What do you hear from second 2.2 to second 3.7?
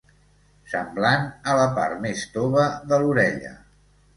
tova de l'orella.